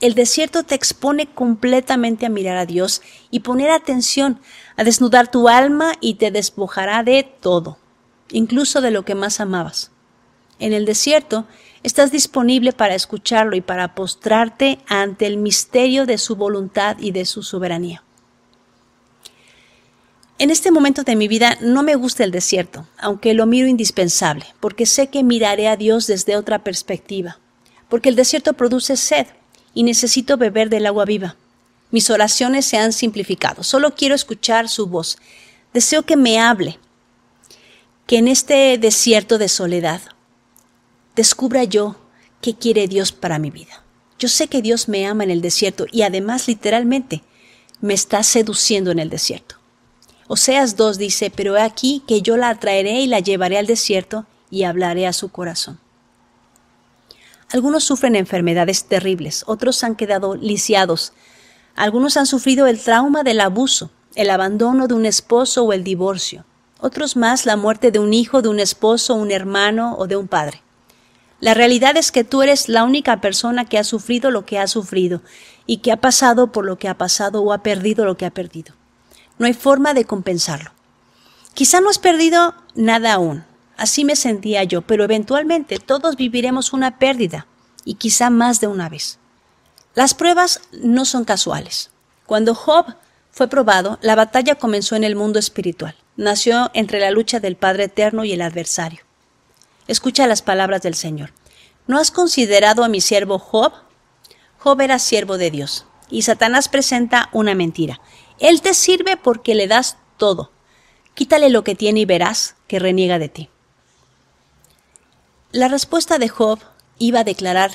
El 0.00 0.14
desierto 0.14 0.62
te 0.62 0.74
expone 0.74 1.26
completamente 1.26 2.26
a 2.26 2.28
mirar 2.28 2.58
a 2.58 2.66
Dios 2.66 3.00
y 3.30 3.40
poner 3.40 3.70
atención, 3.70 4.40
a 4.76 4.84
desnudar 4.84 5.30
tu 5.30 5.48
alma 5.48 5.94
y 6.00 6.14
te 6.14 6.30
despojará 6.30 7.02
de 7.02 7.22
todo, 7.22 7.78
incluso 8.30 8.82
de 8.82 8.90
lo 8.90 9.04
que 9.06 9.14
más 9.14 9.40
amabas. 9.40 9.90
En 10.58 10.72
el 10.72 10.86
desierto 10.86 11.46
estás 11.82 12.10
disponible 12.10 12.72
para 12.72 12.94
escucharlo 12.94 13.56
y 13.56 13.60
para 13.60 13.94
postrarte 13.94 14.78
ante 14.86 15.26
el 15.26 15.36
misterio 15.36 16.06
de 16.06 16.18
su 16.18 16.36
voluntad 16.36 16.96
y 16.98 17.12
de 17.12 17.24
su 17.26 17.42
soberanía. 17.42 18.02
En 20.38 20.50
este 20.50 20.70
momento 20.70 21.02
de 21.02 21.16
mi 21.16 21.28
vida 21.28 21.56
no 21.60 21.82
me 21.82 21.94
gusta 21.94 22.24
el 22.24 22.30
desierto, 22.30 22.86
aunque 22.98 23.32
lo 23.32 23.46
miro 23.46 23.68
indispensable, 23.68 24.44
porque 24.60 24.84
sé 24.84 25.08
que 25.08 25.22
miraré 25.22 25.68
a 25.68 25.76
Dios 25.76 26.06
desde 26.06 26.36
otra 26.36 26.62
perspectiva, 26.62 27.38
porque 27.88 28.10
el 28.10 28.16
desierto 28.16 28.52
produce 28.52 28.96
sed 28.96 29.26
y 29.72 29.82
necesito 29.82 30.36
beber 30.36 30.68
del 30.68 30.86
agua 30.86 31.04
viva. 31.04 31.36
Mis 31.90 32.10
oraciones 32.10 32.66
se 32.66 32.76
han 32.76 32.92
simplificado. 32.92 33.62
Solo 33.62 33.94
quiero 33.94 34.14
escuchar 34.14 34.68
su 34.68 34.86
voz. 34.86 35.18
Deseo 35.72 36.02
que 36.02 36.16
me 36.16 36.40
hable. 36.40 36.78
Que 38.06 38.18
en 38.18 38.28
este 38.28 38.76
desierto 38.78 39.38
de 39.38 39.48
soledad 39.48 40.00
descubra 41.16 41.64
yo 41.64 41.96
qué 42.42 42.54
quiere 42.54 42.86
Dios 42.86 43.10
para 43.10 43.38
mi 43.38 43.50
vida. 43.50 43.82
Yo 44.18 44.28
sé 44.28 44.48
que 44.48 44.62
Dios 44.62 44.88
me 44.88 45.06
ama 45.06 45.24
en 45.24 45.30
el 45.30 45.40
desierto 45.40 45.86
y 45.90 46.02
además 46.02 46.46
literalmente 46.46 47.22
me 47.80 47.94
está 47.94 48.22
seduciendo 48.22 48.90
en 48.90 48.98
el 48.98 49.10
desierto. 49.10 49.56
Oseas 50.28 50.76
2 50.76 50.98
dice, 50.98 51.32
pero 51.34 51.56
he 51.56 51.62
aquí 51.62 52.02
que 52.06 52.20
yo 52.22 52.36
la 52.36 52.50
atraeré 52.50 53.00
y 53.00 53.06
la 53.06 53.20
llevaré 53.20 53.58
al 53.58 53.66
desierto 53.66 54.26
y 54.50 54.64
hablaré 54.64 55.06
a 55.06 55.12
su 55.12 55.30
corazón. 55.30 55.78
Algunos 57.52 57.84
sufren 57.84 58.16
enfermedades 58.16 58.84
terribles, 58.84 59.44
otros 59.46 59.84
han 59.84 59.94
quedado 59.94 60.34
lisiados, 60.34 61.12
algunos 61.76 62.16
han 62.16 62.26
sufrido 62.26 62.66
el 62.66 62.80
trauma 62.80 63.22
del 63.22 63.40
abuso, 63.40 63.90
el 64.16 64.30
abandono 64.30 64.88
de 64.88 64.94
un 64.94 65.06
esposo 65.06 65.62
o 65.62 65.72
el 65.72 65.84
divorcio, 65.84 66.44
otros 66.80 67.16
más 67.16 67.46
la 67.46 67.56
muerte 67.56 67.90
de 67.92 68.00
un 68.00 68.12
hijo, 68.12 68.42
de 68.42 68.48
un 68.48 68.58
esposo, 68.58 69.14
un 69.14 69.30
hermano 69.30 69.94
o 69.96 70.06
de 70.06 70.16
un 70.16 70.26
padre. 70.26 70.62
La 71.40 71.54
realidad 71.54 71.96
es 71.96 72.12
que 72.12 72.24
tú 72.24 72.42
eres 72.42 72.68
la 72.68 72.84
única 72.84 73.20
persona 73.20 73.66
que 73.66 73.78
ha 73.78 73.84
sufrido 73.84 74.30
lo 74.30 74.46
que 74.46 74.58
ha 74.58 74.66
sufrido 74.66 75.22
y 75.66 75.78
que 75.78 75.92
ha 75.92 75.98
pasado 75.98 76.52
por 76.52 76.64
lo 76.64 76.78
que 76.78 76.88
ha 76.88 76.96
pasado 76.96 77.42
o 77.42 77.52
ha 77.52 77.62
perdido 77.62 78.04
lo 78.04 78.16
que 78.16 78.26
ha 78.26 78.30
perdido. 78.30 78.74
No 79.38 79.46
hay 79.46 79.54
forma 79.54 79.92
de 79.92 80.04
compensarlo. 80.04 80.70
Quizá 81.54 81.80
no 81.80 81.90
has 81.90 81.98
perdido 81.98 82.54
nada 82.74 83.12
aún, 83.12 83.44
Así 83.76 84.04
me 84.04 84.16
sentía 84.16 84.64
yo, 84.64 84.82
pero 84.82 85.04
eventualmente 85.04 85.78
todos 85.78 86.16
viviremos 86.16 86.72
una 86.72 86.98
pérdida, 86.98 87.46
y 87.84 87.94
quizá 87.94 88.30
más 88.30 88.60
de 88.60 88.66
una 88.66 88.88
vez. 88.88 89.18
Las 89.94 90.14
pruebas 90.14 90.62
no 90.72 91.04
son 91.04 91.24
casuales. 91.24 91.90
Cuando 92.24 92.54
Job 92.54 92.86
fue 93.30 93.48
probado, 93.48 93.98
la 94.00 94.14
batalla 94.14 94.54
comenzó 94.54 94.96
en 94.96 95.04
el 95.04 95.14
mundo 95.14 95.38
espiritual. 95.38 95.94
Nació 96.16 96.70
entre 96.72 97.00
la 97.00 97.10
lucha 97.10 97.38
del 97.38 97.56
Padre 97.56 97.84
Eterno 97.84 98.24
y 98.24 98.32
el 98.32 98.40
adversario. 98.40 99.00
Escucha 99.88 100.26
las 100.26 100.42
palabras 100.42 100.82
del 100.82 100.94
Señor. 100.94 101.32
¿No 101.86 101.98
has 101.98 102.10
considerado 102.10 102.82
a 102.82 102.88
mi 102.88 103.00
siervo 103.00 103.38
Job? 103.38 103.72
Job 104.58 104.80
era 104.80 104.98
siervo 104.98 105.38
de 105.38 105.50
Dios, 105.50 105.86
y 106.10 106.22
Satanás 106.22 106.68
presenta 106.68 107.28
una 107.32 107.54
mentira. 107.54 108.00
Él 108.40 108.62
te 108.62 108.74
sirve 108.74 109.16
porque 109.16 109.54
le 109.54 109.68
das 109.68 109.96
todo. 110.16 110.50
Quítale 111.14 111.48
lo 111.50 111.62
que 111.62 111.74
tiene 111.74 112.00
y 112.00 112.04
verás 112.04 112.56
que 112.66 112.78
reniega 112.78 113.18
de 113.18 113.28
ti. 113.28 113.48
La 115.52 115.68
respuesta 115.68 116.18
de 116.18 116.28
Job 116.28 116.58
iba 116.98 117.20
a 117.20 117.24
declarar 117.24 117.70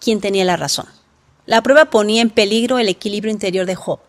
quién 0.00 0.20
tenía 0.20 0.44
la 0.44 0.56
razón. 0.56 0.86
La 1.46 1.62
prueba 1.62 1.86
ponía 1.86 2.22
en 2.22 2.30
peligro 2.30 2.78
el 2.78 2.88
equilibrio 2.88 3.32
interior 3.32 3.66
de 3.66 3.76
Job. 3.76 4.00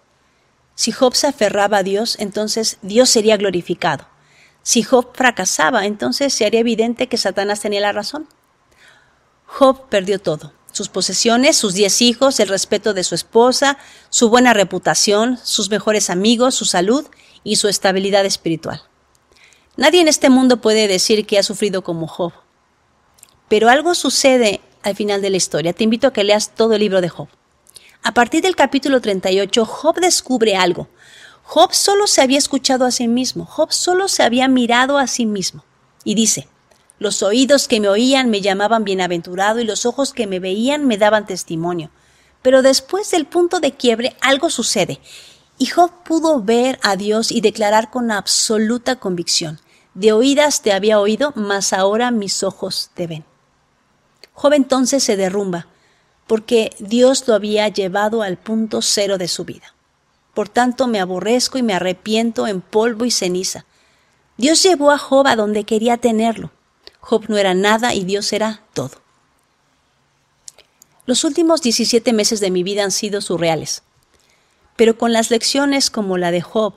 Si 0.76 0.92
Job 0.92 1.14
se 1.14 1.28
aferraba 1.28 1.78
a 1.78 1.84
Dios, 1.84 2.18
entonces 2.20 2.80
Dios 2.82 3.10
sería 3.10 3.38
glorificado. 3.38 4.08
Si 4.64 4.82
Job 4.82 5.12
fracasaba, 5.14 5.86
entonces 5.86 6.34
se 6.34 6.46
haría 6.46 6.62
evidente 6.62 7.08
que 7.08 7.18
Satanás 7.18 7.60
tenía 7.60 7.82
la 7.82 7.92
razón. 7.92 8.28
Job 9.46 9.88
perdió 9.90 10.20
todo, 10.20 10.54
sus 10.72 10.90
posesiones, 10.90 11.58
sus 11.58 11.74
diez 11.74 12.02
hijos, 12.02 12.40
el 12.40 12.48
respeto 12.48 12.94
de 12.94 13.04
su 13.04 13.14
esposa, 13.14 13.78
su 14.10 14.30
buena 14.30 14.54
reputación, 14.54 15.38
sus 15.44 15.70
mejores 15.70 16.10
amigos, 16.10 16.56
su 16.56 16.66
salud 16.66 17.06
y 17.44 17.58
su 17.58 17.68
estabilidad 17.68 18.26
espiritual. 18.26 18.82
Nadie 19.76 20.02
en 20.02 20.08
este 20.08 20.30
mundo 20.30 20.62
puede 20.62 20.88
decir 20.88 21.26
que 21.26 21.38
ha 21.38 21.44
sufrido 21.44 21.84
como 21.84 22.08
Job. 22.08 22.32
Pero 23.50 23.70
algo 23.70 23.96
sucede 23.96 24.62
al 24.82 24.96
final 24.96 25.22
de 25.22 25.30
la 25.30 25.38
historia. 25.38 25.74
Te 25.74 25.84
invito 25.84 26.08
a 26.08 26.14
que 26.14 26.24
leas 26.24 26.56
todo 26.56 26.74
el 26.74 26.80
libro 26.80 27.02
de 27.02 27.10
Job. 27.10 27.28
A 28.02 28.14
partir 28.14 28.42
del 28.42 28.56
capítulo 28.56 29.02
38, 29.02 29.66
Job 29.66 29.96
descubre 30.00 30.56
algo. 30.56 30.88
Job 31.54 31.76
solo 31.76 32.08
se 32.08 32.24
había 32.24 32.40
escuchado 32.40 32.84
a 32.84 32.90
sí 32.90 33.08
mismo, 33.08 33.46
Job 33.46 33.72
solo 33.72 34.08
se 34.08 34.24
había 34.24 34.48
mirado 34.48 34.98
a 34.98 35.06
sí 35.06 35.28
mismo. 35.28 35.64
Y 36.04 36.16
dice, 36.16 36.48
los 36.98 37.22
oídos 37.22 37.68
que 37.68 37.80
me 37.80 37.90
oían 37.90 38.32
me 38.32 38.42
llamaban 38.42 38.84
bienaventurado 38.84 39.60
y 39.60 39.64
los 39.64 39.86
ojos 39.86 40.14
que 40.14 40.26
me 40.26 40.40
veían 40.40 40.88
me 40.88 40.98
daban 40.98 41.28
testimonio. 41.28 41.92
Pero 42.42 42.64
después 42.64 43.12
del 43.12 43.28
punto 43.28 43.60
de 43.60 43.74
quiebre 43.74 44.16
algo 44.20 44.50
sucede. 44.50 45.00
Y 45.60 45.68
Job 45.68 45.92
pudo 46.04 46.42
ver 46.42 46.80
a 46.82 46.96
Dios 46.96 47.32
y 47.32 47.40
declarar 47.40 47.92
con 47.92 48.10
absoluta 48.10 48.96
convicción, 48.96 49.60
de 49.94 50.12
oídas 50.12 50.64
te 50.64 50.74
había 50.74 51.00
oído, 51.00 51.34
mas 51.36 51.72
ahora 51.72 52.10
mis 52.10 52.42
ojos 52.42 52.90
te 52.96 53.06
ven. 53.06 53.26
Job 54.34 54.54
entonces 54.54 55.04
se 55.04 55.18
derrumba, 55.18 55.68
porque 56.26 56.76
Dios 56.80 57.28
lo 57.28 57.36
había 57.36 57.68
llevado 57.68 58.24
al 58.24 58.38
punto 58.38 58.82
cero 58.82 59.20
de 59.20 59.28
su 59.28 59.46
vida. 59.46 59.73
Por 60.34 60.50
tanto, 60.50 60.88
me 60.88 61.00
aborrezco 61.00 61.58
y 61.58 61.64
me 61.64 61.74
arrepiento 61.74 62.48
en 62.48 62.62
polvo 62.62 63.06
y 63.06 63.12
ceniza. 63.12 63.66
Dios 64.38 64.64
llevó 64.64 64.92
a 64.92 64.98
Job 64.98 65.28
a 65.28 65.36
donde 65.36 65.64
quería 65.64 65.98
tenerlo. 65.98 66.52
Job 67.00 67.26
no 67.28 67.38
era 67.38 67.54
nada 67.54 67.94
y 67.94 68.04
Dios 68.04 68.34
era 68.34 68.64
todo. 68.74 69.04
Los 71.06 71.24
últimos 71.24 71.62
17 71.62 72.14
meses 72.14 72.40
de 72.40 72.50
mi 72.50 72.64
vida 72.64 72.84
han 72.84 72.92
sido 72.92 73.22
surreales. 73.22 73.84
Pero 74.76 74.98
con 74.98 75.14
las 75.14 75.30
lecciones 75.30 75.90
como 75.92 76.18
la 76.18 76.32
de 76.32 76.42
Job, 76.42 76.76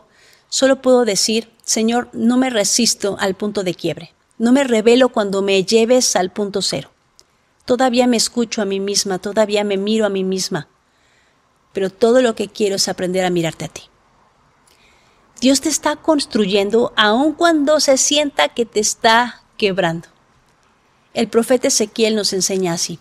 solo 0.49 0.83
puedo 0.83 1.05
decir, 1.05 1.53
Señor, 1.63 2.11
no 2.13 2.37
me 2.37 2.51
resisto 2.51 3.17
al 3.21 3.35
punto 3.37 3.63
de 3.63 3.75
quiebre. 3.75 4.13
No 4.39 4.53
me 4.53 4.65
revelo 4.65 5.09
cuando 5.09 5.43
me 5.43 5.65
lleves 5.65 6.15
al 6.17 6.31
punto 6.31 6.61
cero. 6.61 6.91
Todavía 7.65 8.07
me 8.07 8.17
escucho 8.17 8.61
a 8.61 8.67
mí 8.67 8.81
misma, 8.81 9.19
todavía 9.19 9.65
me 9.65 9.77
miro 9.77 10.05
a 10.05 10.11
mí 10.11 10.25
misma. 10.25 10.69
Pero 11.76 11.90
todo 11.90 12.23
lo 12.23 12.35
que 12.35 12.49
quiero 12.49 12.76
es 12.76 12.88
aprender 12.88 13.26
a 13.26 13.28
mirarte 13.28 13.66
a 13.66 13.68
ti. 13.68 13.83
Dios 15.42 15.61
te 15.61 15.68
está 15.68 15.97
construyendo 15.97 16.95
aun 16.97 17.35
cuando 17.35 17.80
se 17.80 17.99
sienta 17.99 18.49
que 18.49 18.64
te 18.64 18.80
está 18.80 19.42
quebrando. 19.59 20.09
El 21.12 21.28
profeta 21.28 21.68
Ezequiel 21.68 22.16
nos 22.16 22.33
enseña 22.33 22.73
así. 22.73 22.99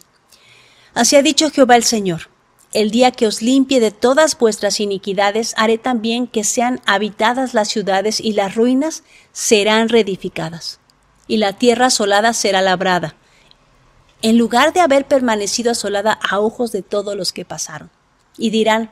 Así 0.94 1.16
ha 1.16 1.22
dicho 1.22 1.50
Jehová 1.52 1.78
el 1.78 1.86
Señor. 1.86 2.30
El 2.74 2.92
día 2.92 3.12
que 3.12 3.28
os 3.28 3.42
limpie 3.42 3.80
de 3.80 3.92
todas 3.92 4.38
vuestras 4.38 4.82
iniquidades, 4.82 5.54
haré 5.56 5.78
también 5.78 6.28
que 6.28 6.44
sean 6.44 6.82
habitadas 6.86 7.54
las 7.54 7.70
ciudades 7.70 8.20
y 8.20 8.34
las 8.34 8.56
ruinas 8.56 9.04
serán 9.32 9.88
reedificadas. 9.88 10.82
Y 11.28 11.38
la 11.38 11.54
tierra 11.54 11.86
asolada 11.86 12.34
será 12.34 12.62
labrada, 12.62 13.16
en 14.22 14.38
lugar 14.38 14.74
de 14.74 14.82
haber 14.82 15.08
permanecido 15.08 15.72
asolada 15.72 16.12
a 16.12 16.42
ojos 16.42 16.74
de 16.74 16.82
todos 16.82 17.16
los 17.16 17.32
que 17.32 17.46
pasaron. 17.46 17.95
Y 18.38 18.50
dirán, 18.50 18.92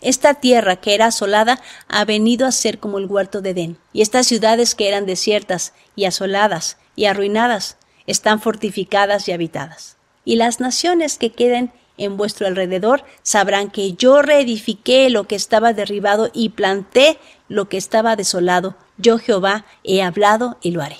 esta 0.00 0.34
tierra 0.34 0.76
que 0.76 0.94
era 0.94 1.06
asolada 1.06 1.60
ha 1.88 2.04
venido 2.04 2.46
a 2.46 2.52
ser 2.52 2.78
como 2.78 2.98
el 2.98 3.06
huerto 3.06 3.40
de 3.40 3.50
Edén, 3.50 3.78
y 3.92 4.02
estas 4.02 4.26
ciudades 4.26 4.74
que 4.74 4.88
eran 4.88 5.06
desiertas 5.06 5.72
y 5.96 6.04
asoladas 6.04 6.76
y 6.94 7.06
arruinadas 7.06 7.78
están 8.06 8.40
fortificadas 8.40 9.28
y 9.28 9.32
habitadas. 9.32 9.96
Y 10.24 10.36
las 10.36 10.60
naciones 10.60 11.18
que 11.18 11.32
queden 11.32 11.72
en 11.96 12.16
vuestro 12.16 12.46
alrededor 12.46 13.04
sabrán 13.22 13.70
que 13.70 13.94
yo 13.94 14.20
reedifiqué 14.20 15.08
lo 15.10 15.24
que 15.24 15.36
estaba 15.36 15.72
derribado 15.72 16.30
y 16.32 16.50
planté 16.50 17.18
lo 17.48 17.68
que 17.68 17.76
estaba 17.76 18.16
desolado. 18.16 18.76
Yo 18.98 19.18
Jehová 19.18 19.64
he 19.84 20.02
hablado 20.02 20.58
y 20.60 20.72
lo 20.72 20.82
haré. 20.82 20.98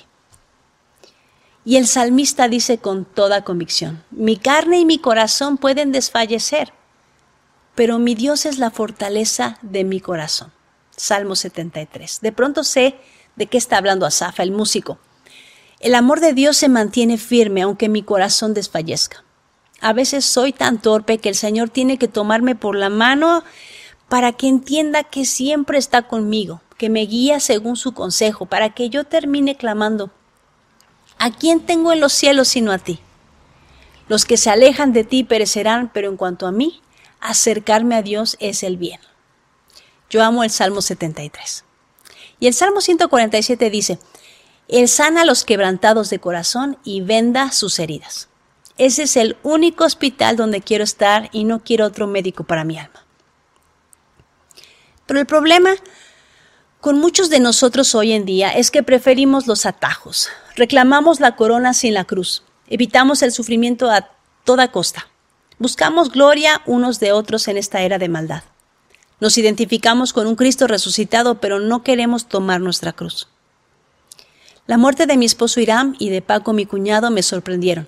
Y 1.63 1.77
el 1.77 1.87
salmista 1.87 2.47
dice 2.47 2.77
con 2.77 3.05
toda 3.05 3.43
convicción, 3.43 4.03
mi 4.11 4.37
carne 4.37 4.79
y 4.79 4.85
mi 4.85 4.99
corazón 4.99 5.57
pueden 5.57 5.91
desfallecer, 5.91 6.71
pero 7.75 7.99
mi 7.99 8.15
Dios 8.15 8.45
es 8.45 8.57
la 8.57 8.71
fortaleza 8.71 9.59
de 9.61 9.83
mi 9.83 9.99
corazón. 9.99 10.51
Salmo 10.95 11.35
73. 11.35 12.19
De 12.21 12.31
pronto 12.31 12.63
sé 12.63 12.95
de 13.35 13.47
qué 13.47 13.57
está 13.57 13.77
hablando 13.77 14.05
Asafa, 14.05 14.43
el 14.43 14.51
músico. 14.51 14.97
El 15.81 15.93
amor 15.93 16.21
de 16.21 16.33
Dios 16.33 16.55
se 16.57 16.69
mantiene 16.69 17.17
firme 17.17 17.61
aunque 17.61 17.89
mi 17.89 18.01
corazón 18.01 18.53
desfallezca. 18.53 19.23
A 19.81 19.91
veces 19.91 20.25
soy 20.25 20.53
tan 20.53 20.81
torpe 20.81 21.17
que 21.17 21.29
el 21.29 21.35
Señor 21.35 21.69
tiene 21.69 21.97
que 21.97 22.07
tomarme 22.07 22.55
por 22.55 22.75
la 22.75 22.89
mano 22.89 23.43
para 24.07 24.31
que 24.31 24.47
entienda 24.47 25.03
que 25.03 25.25
siempre 25.25 25.77
está 25.77 26.03
conmigo, 26.03 26.61
que 26.77 26.89
me 26.89 27.01
guía 27.01 27.39
según 27.39 27.75
su 27.75 27.93
consejo, 27.93 28.45
para 28.45 28.69
que 28.69 28.89
yo 28.89 29.03
termine 29.03 29.57
clamando, 29.57 30.11
¿a 31.17 31.31
quién 31.31 31.59
tengo 31.59 31.91
en 31.91 31.99
los 31.99 32.13
cielos 32.13 32.47
sino 32.47 32.71
a 32.71 32.77
ti? 32.77 32.99
Los 34.07 34.25
que 34.25 34.37
se 34.37 34.51
alejan 34.51 34.93
de 34.93 35.03
ti 35.03 35.23
perecerán, 35.23 35.89
pero 35.93 36.09
en 36.09 36.17
cuanto 36.17 36.45
a 36.45 36.51
mí, 36.51 36.81
acercarme 37.19 37.95
a 37.95 38.01
Dios 38.01 38.37
es 38.39 38.63
el 38.63 38.77
bien. 38.77 38.99
Yo 40.09 40.23
amo 40.23 40.43
el 40.43 40.49
Salmo 40.49 40.81
73. 40.81 41.63
Y 42.39 42.47
el 42.47 42.53
Salmo 42.53 42.81
147 42.81 43.69
dice, 43.69 43.99
Él 44.67 44.87
sana 44.87 45.21
a 45.21 45.25
los 45.25 45.43
quebrantados 45.43 46.09
de 46.09 46.19
corazón 46.19 46.77
y 46.83 47.01
venda 47.01 47.51
sus 47.51 47.79
heridas. 47.79 48.29
Ese 48.77 49.03
es 49.03 49.15
el 49.15 49.37
único 49.43 49.85
hospital 49.85 50.35
donde 50.35 50.61
quiero 50.61 50.83
estar 50.83 51.29
y 51.31 51.45
no 51.45 51.63
quiero 51.63 51.85
otro 51.85 52.07
médico 52.07 52.43
para 52.43 52.65
mi 52.65 52.77
alma. 52.77 53.05
Pero 55.05 55.19
el 55.19 55.25
problema 55.25 55.75
con 56.81 56.99
muchos 56.99 57.29
de 57.29 57.39
nosotros 57.39 57.95
hoy 57.95 58.11
en 58.11 58.25
día 58.25 58.51
es 58.51 58.69
que 58.69 58.83
preferimos 58.83 59.47
los 59.47 59.65
atajos, 59.65 60.29
reclamamos 60.55 61.19
la 61.19 61.35
corona 61.35 61.73
sin 61.73 61.93
la 61.93 62.03
cruz, 62.03 62.43
evitamos 62.67 63.23
el 63.23 63.31
sufrimiento 63.31 63.89
a 63.89 64.09
toda 64.43 64.71
costa. 64.71 65.07
Buscamos 65.57 66.11
gloria 66.11 66.61
unos 66.65 66.99
de 66.99 67.13
otros 67.13 67.47
en 67.47 67.57
esta 67.57 67.81
era 67.81 67.97
de 67.97 68.09
maldad. 68.09 68.43
Nos 69.21 69.37
identificamos 69.37 70.11
con 70.11 70.27
un 70.27 70.35
Cristo 70.35 70.67
resucitado, 70.67 71.39
pero 71.39 71.59
no 71.59 71.81
queremos 71.81 72.27
tomar 72.27 72.59
nuestra 72.59 72.91
cruz. 72.91 73.29
La 74.67 74.77
muerte 74.77 75.05
de 75.05 75.15
mi 75.15 75.25
esposo 75.25 75.61
Irán 75.61 75.95
y 75.97 76.09
de 76.09 76.21
Paco, 76.21 76.51
mi 76.51 76.65
cuñado, 76.65 77.09
me 77.09 77.23
sorprendieron. 77.23 77.87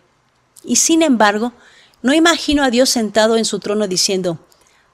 Y 0.63 0.77
sin 0.77 1.01
embargo, 1.01 1.51
no 2.01 2.13
imagino 2.13 2.63
a 2.63 2.69
Dios 2.69 2.89
sentado 2.89 3.35
en 3.35 3.43
su 3.43 3.59
trono 3.59 3.87
diciendo, 3.87 4.39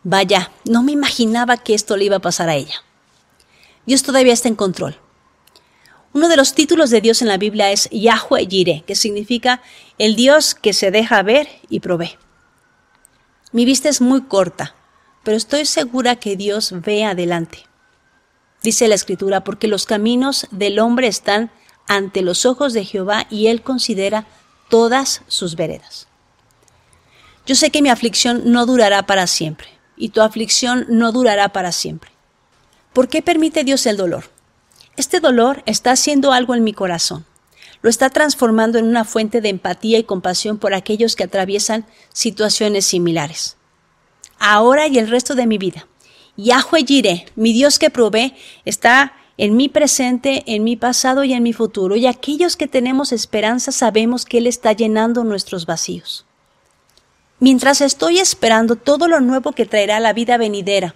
vaya, 0.03 0.51
no 0.65 0.81
me 0.81 0.93
imaginaba 0.93 1.57
que 1.57 1.75
esto 1.75 1.95
le 1.95 2.05
iba 2.05 2.15
a 2.15 2.21
pasar 2.21 2.49
a 2.49 2.55
ella. 2.55 2.83
Dios 3.85 4.01
todavía 4.01 4.33
está 4.33 4.47
en 4.47 4.55
control. 4.55 4.97
Uno 6.13 6.27
de 6.27 6.37
los 6.37 6.53
títulos 6.53 6.89
de 6.89 7.01
Dios 7.01 7.21
en 7.21 7.27
la 7.27 7.37
Biblia 7.37 7.71
es 7.71 7.89
Yahweh 7.91 8.47
Jireh, 8.47 8.83
que 8.87 8.95
significa 8.95 9.61
el 9.99 10.15
Dios 10.15 10.55
que 10.55 10.73
se 10.73 10.89
deja 10.89 11.21
ver 11.21 11.47
y 11.69 11.79
provee. 11.79 12.17
Mi 13.53 13.65
vista 13.65 13.87
es 13.87 14.01
muy 14.01 14.23
corta, 14.23 14.73
pero 15.23 15.37
estoy 15.37 15.65
segura 15.65 16.15
que 16.15 16.35
Dios 16.35 16.73
ve 16.73 17.05
adelante. 17.05 17.59
Dice 18.63 18.87
la 18.87 18.95
Escritura, 18.95 19.43
porque 19.43 19.67
los 19.67 19.85
caminos 19.85 20.47
del 20.49 20.79
hombre 20.79 21.05
están 21.05 21.51
ante 21.87 22.23
los 22.23 22.47
ojos 22.47 22.73
de 22.73 22.83
Jehová 22.83 23.27
y 23.29 23.47
él 23.47 23.61
considera 23.61 24.25
todas 24.69 25.21
sus 25.27 25.55
veredas. 25.55 26.07
Yo 27.45 27.53
sé 27.53 27.69
que 27.69 27.83
mi 27.83 27.89
aflicción 27.89 28.41
no 28.45 28.65
durará 28.65 29.03
para 29.03 29.27
siempre 29.27 29.67
y 29.97 30.09
tu 30.09 30.21
aflicción 30.21 30.87
no 30.89 31.11
durará 31.11 31.49
para 31.49 31.71
siempre. 31.71 32.09
¿Por 32.91 33.07
qué 33.07 33.21
permite 33.21 33.63
Dios 33.63 33.85
el 33.85 33.97
dolor? 33.97 34.31
Este 34.97 35.19
dolor 35.19 35.61
está 35.67 35.91
haciendo 35.91 36.31
algo 36.31 36.55
en 36.55 36.63
mi 36.63 36.73
corazón 36.73 37.25
lo 37.83 37.89
está 37.89 38.09
transformando 38.09 38.79
en 38.79 38.87
una 38.87 39.03
fuente 39.03 39.41
de 39.41 39.49
empatía 39.49 39.99
y 39.99 40.05
compasión 40.05 40.57
por 40.57 40.73
aquellos 40.73 41.15
que 41.15 41.25
atraviesan 41.25 41.85
situaciones 42.13 42.85
similares. 42.85 43.57
Ahora 44.39 44.87
y 44.87 44.97
el 44.97 45.09
resto 45.09 45.35
de 45.35 45.45
mi 45.45 45.57
vida. 45.57 45.85
Yahweh 46.37 46.85
Jireh, 46.85 47.25
mi 47.35 47.51
Dios 47.51 47.77
que 47.77 47.89
provee, 47.89 48.33
está 48.63 49.13
en 49.37 49.57
mi 49.57 49.67
presente, 49.67 50.43
en 50.47 50.63
mi 50.63 50.77
pasado 50.77 51.25
y 51.25 51.33
en 51.33 51.43
mi 51.43 51.51
futuro, 51.51 51.97
y 51.97 52.07
aquellos 52.07 52.55
que 52.55 52.67
tenemos 52.67 53.11
esperanza 53.11 53.71
sabemos 53.73 54.25
que 54.25 54.37
Él 54.37 54.47
está 54.47 54.71
llenando 54.71 55.25
nuestros 55.25 55.65
vacíos. 55.65 56.25
Mientras 57.39 57.81
estoy 57.81 58.19
esperando 58.19 58.77
todo 58.77 59.09
lo 59.09 59.19
nuevo 59.19 59.51
que 59.51 59.65
traerá 59.65 59.99
la 59.99 60.13
vida 60.13 60.37
venidera, 60.37 60.95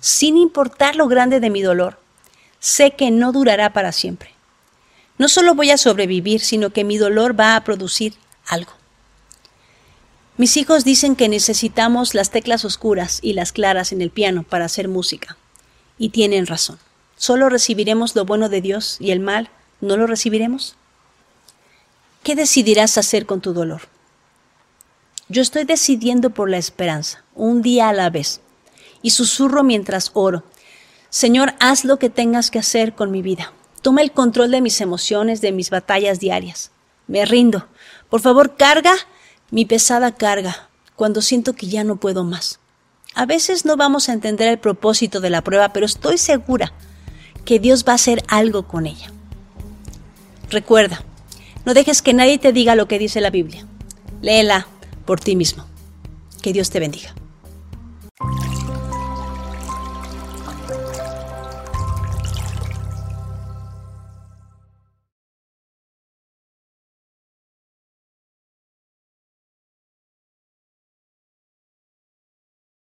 sin 0.00 0.36
importar 0.36 0.96
lo 0.96 1.08
grande 1.08 1.40
de 1.40 1.48
mi 1.48 1.62
dolor, 1.62 1.98
sé 2.58 2.90
que 2.90 3.10
no 3.10 3.32
durará 3.32 3.72
para 3.72 3.92
siempre. 3.92 4.35
No 5.18 5.28
solo 5.28 5.54
voy 5.54 5.70
a 5.70 5.78
sobrevivir, 5.78 6.40
sino 6.40 6.70
que 6.70 6.84
mi 6.84 6.98
dolor 6.98 7.38
va 7.38 7.56
a 7.56 7.64
producir 7.64 8.14
algo. 8.46 8.72
Mis 10.36 10.58
hijos 10.58 10.84
dicen 10.84 11.16
que 11.16 11.28
necesitamos 11.28 12.14
las 12.14 12.30
teclas 12.30 12.66
oscuras 12.66 13.20
y 13.22 13.32
las 13.32 13.52
claras 13.52 13.92
en 13.92 14.02
el 14.02 14.10
piano 14.10 14.42
para 14.42 14.66
hacer 14.66 14.88
música. 14.88 15.38
Y 15.98 16.10
tienen 16.10 16.46
razón. 16.46 16.78
¿Solo 17.16 17.48
recibiremos 17.48 18.14
lo 18.14 18.26
bueno 18.26 18.50
de 18.50 18.60
Dios 18.60 18.98
y 19.00 19.10
el 19.12 19.20
mal 19.20 19.48
no 19.80 19.96
lo 19.96 20.06
recibiremos? 20.06 20.76
¿Qué 22.22 22.34
decidirás 22.34 22.98
hacer 22.98 23.24
con 23.24 23.40
tu 23.40 23.54
dolor? 23.54 23.82
Yo 25.28 25.40
estoy 25.40 25.64
decidiendo 25.64 26.30
por 26.30 26.50
la 26.50 26.58
esperanza, 26.58 27.24
un 27.34 27.62
día 27.62 27.88
a 27.88 27.94
la 27.94 28.10
vez, 28.10 28.40
y 29.00 29.10
susurro 29.10 29.64
mientras 29.64 30.10
oro. 30.12 30.44
Señor, 31.08 31.54
haz 31.58 31.84
lo 31.84 31.98
que 31.98 32.10
tengas 32.10 32.50
que 32.50 32.58
hacer 32.58 32.94
con 32.94 33.10
mi 33.10 33.22
vida. 33.22 33.52
Toma 33.86 34.02
el 34.02 34.10
control 34.10 34.50
de 34.50 34.60
mis 34.60 34.80
emociones, 34.80 35.40
de 35.40 35.52
mis 35.52 35.70
batallas 35.70 36.18
diarias. 36.18 36.72
Me 37.06 37.24
rindo. 37.24 37.68
Por 38.10 38.20
favor, 38.20 38.56
carga 38.56 38.92
mi 39.52 39.64
pesada 39.64 40.16
carga 40.16 40.70
cuando 40.96 41.22
siento 41.22 41.52
que 41.52 41.68
ya 41.68 41.84
no 41.84 41.94
puedo 41.94 42.24
más. 42.24 42.58
A 43.14 43.26
veces 43.26 43.64
no 43.64 43.76
vamos 43.76 44.08
a 44.08 44.12
entender 44.12 44.48
el 44.48 44.58
propósito 44.58 45.20
de 45.20 45.30
la 45.30 45.44
prueba, 45.44 45.72
pero 45.72 45.86
estoy 45.86 46.18
segura 46.18 46.72
que 47.44 47.60
Dios 47.60 47.84
va 47.86 47.92
a 47.92 47.94
hacer 47.94 48.24
algo 48.26 48.66
con 48.66 48.86
ella. 48.86 49.12
Recuerda, 50.50 51.04
no 51.64 51.72
dejes 51.72 52.02
que 52.02 52.12
nadie 52.12 52.38
te 52.38 52.52
diga 52.52 52.74
lo 52.74 52.88
que 52.88 52.98
dice 52.98 53.20
la 53.20 53.30
Biblia. 53.30 53.68
Léela 54.20 54.66
por 55.04 55.20
ti 55.20 55.36
mismo. 55.36 55.64
Que 56.42 56.52
Dios 56.52 56.70
te 56.70 56.80
bendiga. 56.80 57.14